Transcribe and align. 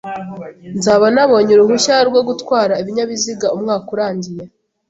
Nzaba 0.77 1.05
nabonye 1.15 1.51
uruhushya 1.53 1.95
rwo 2.09 2.21
gutwara 2.27 2.73
ibinyabiziga 2.81 3.47
umwaka 3.55 3.87
urangiye. 3.95 4.43